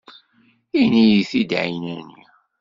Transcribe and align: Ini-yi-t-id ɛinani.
Ini-yi-t-id 0.81 1.51
ɛinani. 1.63 2.23